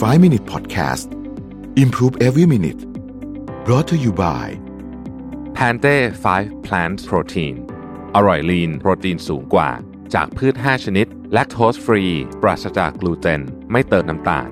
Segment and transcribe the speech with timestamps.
[0.00, 1.12] 5 Minute Podcast
[1.76, 2.80] Improve Every Minute
[3.66, 4.46] brought to you by
[5.54, 5.96] แพนเต้
[6.34, 7.54] 5 Plant Protein
[8.14, 9.70] อร่อยลีนโปรตีนสูงกว่า
[10.14, 12.04] จากพืช 5 ชนิด แลคโตสฟรี
[12.42, 13.40] ปราศจากกลูเตน
[13.72, 14.48] ไม่เติมน้ำตาล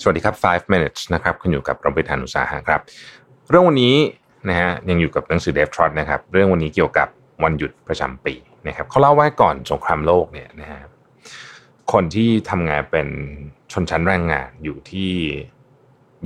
[0.00, 2.80] สวัสดีครับ 5 minutes นะครับ คุณอยู่กับรบิทานุสาหะครับ
[3.50, 3.96] เรื่องวันนี้
[4.48, 7.08] นะฮะยังอยู่กับหนังสือเดฟทรอตนะครับ เรื่องวันนี้เกี่ยวกับ
[7.44, 8.34] วันหยุดประจำปี
[8.66, 10.80] นะครับเขาเล่าว่าก่อนสงครามโลกเนี่ยนะฮะ
[11.92, 13.08] คนที่ทำงานเป็น
[13.72, 15.10] ชนชั้นแรงงานอยู่ที่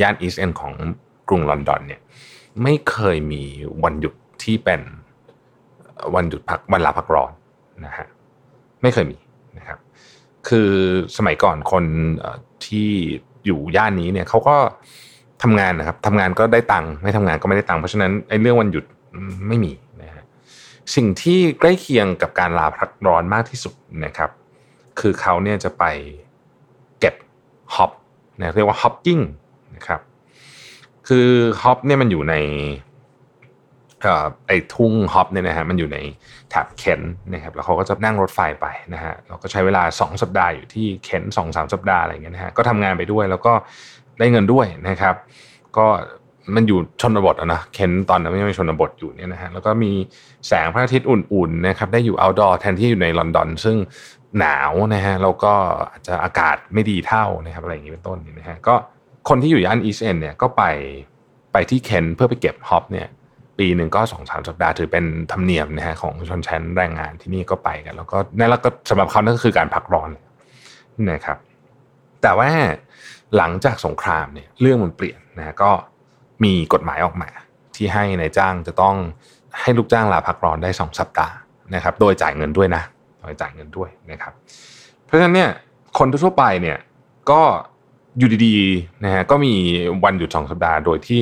[0.00, 0.74] ย่านอีสต์เอนของ
[1.28, 2.00] กรุงลอนดอนเนี่ย
[2.62, 3.42] ไม่เคยมี
[3.84, 4.80] วันหยุดที่เป็น
[6.14, 7.32] วันหยุดพักวันลาพักร้อน
[7.84, 8.06] นะฮะ
[8.82, 9.18] ไม่เคยมี
[9.58, 9.78] นะครับ
[10.48, 10.70] คือ
[11.16, 11.84] สมัยก่อนคน
[12.66, 12.90] ที่
[13.46, 14.56] อยู่ย่านนี้เนี่ยเขาก็
[15.42, 18.84] ทำงานนะครับทำงานก็ได้ตังค์ไม่ทำงานก็ไม่ได้ตังค์เพราะฉะนั้นไอ้เรื่องวันหยุด
[19.48, 20.24] ไม่มีนะฮะ
[20.94, 24.30] สิ่งที่ใกล้เคียงกับการลาพักร้อนมากที่สุดนะครับ
[25.00, 25.84] คือเขาเนี่ยจะไป
[27.00, 27.14] เก็บ
[27.74, 27.90] hop
[28.38, 29.18] นะเรียกว่า hop picking
[29.76, 30.00] นะครับ
[31.08, 31.28] คือ
[31.62, 32.34] hop เนี่ยมันอยู่ใน
[34.46, 35.98] ไอ้ทุ่ง hop เนี่ยนะฮะมันอยู่ใน
[36.50, 37.00] แถบเคน
[37.32, 43.52] นะครับแล้วเขาก็จะนั่งรถไฟไปนะฮะเราก็ใช้เวลา 2 สัปดาห์อยู่ที่เคนสองสามสัปดาห์อะไรอย่างเงี้ยนะฮะก็ทำงานไปด้วยแล้วก็
[44.18, 45.14] ได้เงินด้วยนะครับ
[45.76, 45.86] ก็
[46.54, 49.92] มันอยู่ชนบทอะนะเคนตอนนั้นไม่ใช่ชนบทอยู่เนี่ยนะฮะแล้วก็มี
[50.48, 53.76] แสงพระอาทิตย์อุ่นๆนะครับได้อยู่ outdoor แทนที่อยู่ในลอนดอน ซึ่ง
[54.38, 55.52] หนาวนะฮะแล้วก็
[55.90, 58.74] อาจจะอากาศไม่ดีเท่านะครับอะไรอย่างนี้เป็นต้นนะฮะก็
[59.28, 60.62] คนที่อยู่ย่านอีสเอนเนี่ยก็ไป
[61.52, 63.08] ไปที่เคนเพื่อไปเก็บฮอปเนี่ย
[63.58, 70.10] ปีหนึ่งก็สองสามสัปดาห์ถือเป็นธรรมเนียมนะฮะของชนชั้นแรงงานที่นี่ก็ไปกัน แล้วก็นั่นแล้วก็สำหรับเขานั่นก็คือการพักร้อน
[71.12, 71.38] นะครับ
[72.22, 72.50] แต่ว่า
[73.36, 75.70] หลังจากสงครามเนี่ยเรื่องมันเปลี่ยนนะฮะก็
[76.44, 77.30] มีกฎหมายออกมา
[77.76, 78.96] ที่ให้ในายจ้างจะต้อง
[79.60, 81.34] ให้ลูกจ้างลาพักร้อนได้สองสัปดาห์
[81.74, 82.82] นะครับ โดยจ่ายเงินด้วยนะ
[83.28, 84.32] โดยจ่ายเงินด้วยนะครับ
[85.04, 85.50] เพราะฉะนั้นเนี่ย
[85.98, 86.78] คนทั่วไปเนี่ย
[87.30, 87.40] ก็
[88.18, 89.54] อยู่ดีๆนะฮะก็มี
[90.04, 91.20] วันหยุดสองสัปดาห์โดยที่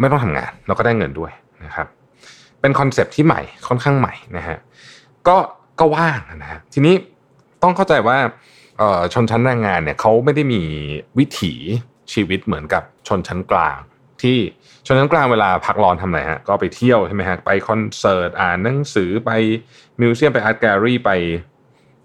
[0.00, 1.32] ไม่ต้องทำงานแล้วก็ได้เงินด้วย
[1.64, 1.86] นะครับ
[2.60, 4.56] เป็นคอนเซปที่ใหม่ค่อนข้างใหม่นะฮะ
[5.28, 5.36] ก็
[5.80, 6.94] ก็ว่างนะฮะทีนี้
[7.62, 8.18] ต้องเข้าใจว่า
[9.14, 10.62] ชนชั้นแรงงานเนี่ยเขาไม่ได้มี
[11.18, 11.52] วิถี
[12.12, 13.78] ชีวิตเหมือนกับชนชั้นกลาง
[14.22, 14.36] ที่
[14.86, 19.30] ชนชั้นกลางเวลาพักร้อนทำอะไรฮะก็ไปเที่ยวใช่ไหมฮะไปคอนเสิร์ตอ่านหนังสือไป
[20.00, 21.10] มิวเซียมไปอาร์ตแกลลี่ไป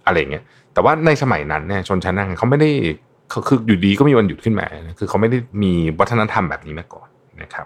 [0.05, 2.71] อะไรเงี้ยแต่ว่าในสมัยนั้นเนี่ยชนชั้นแรงงานเขาไม่ได้
[3.47, 4.67] คืออยู่ดีก็มีวันหยุดขึ้นมา
[4.99, 7.07] คือเขาไม่ได้มีวัฒนธรรมแบบนี้มาก่อน
[7.41, 7.65] นะครับ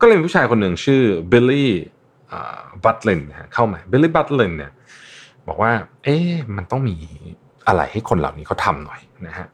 [0.00, 1.72] ก็เลยมีผู้ชายคนหนึ่งชื่อบิลลี่
[2.84, 3.20] บัตลิน
[3.54, 4.72] เข้ามาบิลลี่บัตลินเนี่ย
[5.48, 5.72] บอกว่า
[6.04, 6.96] เอ๊ะมันต้องมี
[7.66, 9.48] อะไรให้คนเหล่านี้เขาทำหน่อยนะฮะ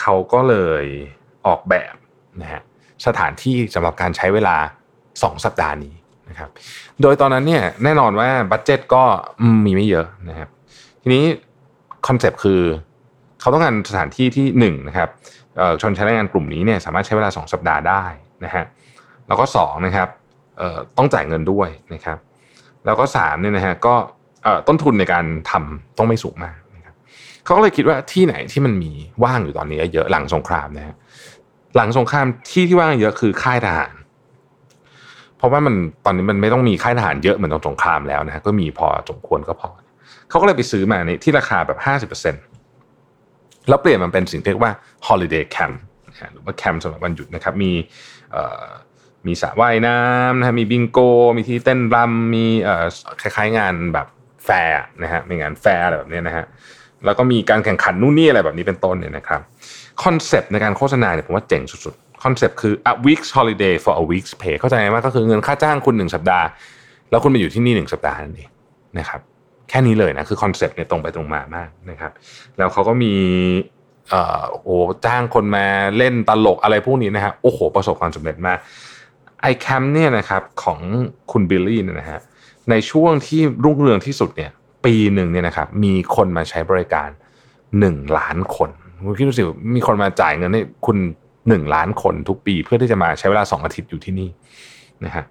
[0.00, 0.84] เขาก็เลย
[1.46, 1.94] ออกแบบ
[2.42, 2.62] นะฮะ
[3.06, 4.56] สถานที่สำหรับการใช้เวลา
[5.00, 5.94] 2 สัปดาห์นี้
[6.30, 6.50] นะครับ
[7.02, 9.02] โดยตอนนั้นเนี่ยแน่นอนว่า budget ก็
[9.64, 10.48] มีไม่เยอะนะครับ
[11.02, 11.24] ทีนี้
[12.06, 12.60] คอนเซปต์คือ
[13.40, 15.08] เขาต้องการสถานที่ที่หนึ่งนะครับ
[15.82, 18.04] ชนชั้นแรงงานกลุ่มนี้เนี่ยสามารถใช้เวลา 2 สัปดาห์ได้
[18.44, 18.64] นะฮะ
[19.28, 20.08] แล้วก็2นะครับ
[20.96, 22.18] ต้องจ่ายเงินด้วยนะครับ
[22.84, 23.94] แล้วก็3เนี่ยนะฮะก็
[24.68, 26.94] ต้นทุนในการทำต้องไม่สูงมากนะครับ
[27.44, 28.92] เขาก็เลยคิดว่าที่ไหนที่มันมี
[29.24, 30.96] ว่างอยู่ตอนนี้เยอะหลังสงครามนะฮะ
[31.76, 33.94] หลังสงครามที่ที่ว่างเยอะคือค่ายทหาร
[35.36, 39.68] เพราะว่ามันตอนนี้มันไม่ต้องมีค่ายทหารเยอะเหมือนตอนสงครามแล้วนะก็มีพอสมควรก็พอ
[40.28, 42.38] เขาก็เลยไปซื้อมาในที่ราคาแบบห้าสิบเปอร์เซ็นต
[43.68, 44.72] แล้วเปลี่ยนมันเป็นสิ่งที่เรียกว่า
[45.06, 45.76] holiday camp
[46.32, 47.72] หรือว่าแคมป์สำหรับวันหยุดนะครับ มี
[49.26, 50.98] มีสระว่ายน้ำนะฮะมีบิงโก
[51.36, 52.44] มีที่เต้นรำมี
[53.20, 54.06] คล้ายๆงานแบบ
[54.44, 56.46] แฟร์นะฮะมีงานแฟร์อะไรแบบนี้นะฮะ
[57.04, 59.40] แล้วก็มีการแข่งขันนู่นนี่อะไรแบบนี้เป็นต้นเนี่ยนะครับ
[60.04, 66.46] คอนเซปต์ในการโฆษณาเนี่ยผมว่าเจ๋งสุดๆคอนเซปต์คือ a week's holiday for a week's pay เข้าใจไหมว่าก็คือเงินค่าจ้างคุณหนึ่งสัปดาห์
[67.10, 68.50] แล้วคุณไปอยู่ที่นี่หนึ่งสัปดาห์นั่นเอง
[68.98, 69.20] นะครับ
[69.68, 72.12] แค่นี้เลยนะคือคอนเซปต์เนี่ยตรงไปตรงมามากนะครับ
[72.58, 73.14] แล้วเขาก็มี
[74.08, 75.66] เอ่อโอ้จ้างคนมา
[75.96, 78.58] เล่นตลกอะไรพวกนี้นะฮะโอ้โห ประสบความสำเร็จมาก
[79.42, 80.78] ไอแคมเนี่ยนะครับของ
[81.32, 82.20] คุณบิลลี่เนี่ยนะฮะ
[82.70, 84.50] ในช่วงที่รุ่งเรืองที่สุดเนี่ย
[84.84, 87.08] ปีหนึ่งเนี่ยนะครับมีคนมาใช้บริการ
[87.78, 88.70] หนึ่งล้านคน
[89.06, 89.42] คุณคิดดูสิ
[89.74, 90.96] มีคนมาจ่ายเงินให้คุณ
[91.48, 94.28] หนึ่งล้านคนทุกปี เพื่อที่จะมาใช้เวลาสองอาทิตย์อยู่ที่นี่
[95.04, 95.24] นะฮะ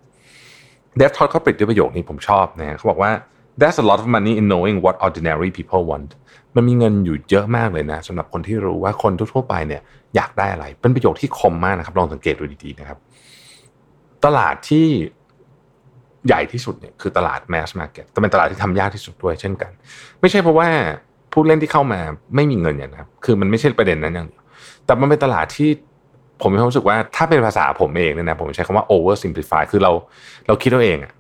[0.98, 3.12] เดฟทอดเขาปิดด้วยประโยคนี้ผมชอบนะเขาบอกว่า
[3.60, 6.10] There's a lot of money in knowing what ordinary people want
[6.56, 9.81] มันมีเงินอยู่เยอะมากเลยนะสำหรับคนที่รู้ว่าคนทั่วไปเนี่ย
[10.16, 12.98] อยากได้อะไร เป็นประโยคที่คมมากนะครับ ลองสังเกตดูดีๆนะครับ
[14.25, 14.88] ตลาดที่
[16.27, 19.71] ใหญ่ที่สุดเนี่ยคือตลาด mass market แต่เป็นตลาดที่ทำยากที่สุดด้วยเช่นกัน
[20.19, 20.69] ไม่ใช่เพราะว่า
[21.31, 22.00] ผู้เล่นที่เข้ามา
[22.36, 24.44] ไม่มีเงินอย่างนะครับคือมันไม่ใช่ประเด็นนั้นอย่างเดียว
[24.86, 25.70] แต่มันเป็นตลาดที่
[26.42, 29.92] ผมมีความรู้สึกว่าถ้าเป็นภาษาผมเองเนี่ยนะผมใช้คำว่า over simplify คือเรา
[30.48, 31.14] เราคิดเอาเองอะ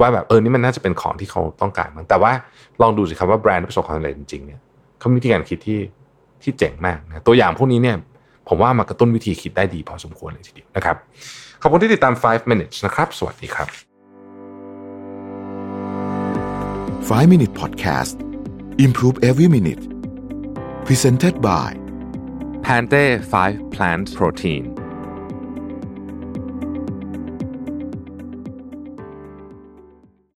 [0.00, 2.32] ว่าแบบเออนี่มันน่าจะเป็นของที่เขาต้องการมั้งแต่ว่า
[2.82, 4.60] ลองดูสิครับว่าแบรนด์ประสบความสำเร็จจริงๆเนี่ย
[4.98, 5.80] เขามีวิธีการคิดที่
[6.42, 7.96] ที่เจ๋งมากนะตัวอย่างพวกนี้เนี่ย
[8.48, 10.96] ผมว่ามากระตุ้นวิธีคิดได้ดีพอสมควรเลยทีเดียวนะครับ
[11.62, 13.68] ขอบคุณที่ติดตาม 5 minutes นะครับ สวัสดีครับ
[17.08, 18.31] 5 Minute Podcast
[18.82, 19.78] Improve Every Minute.
[20.84, 21.74] Presented by
[22.62, 24.81] Pante 5 Plant Protein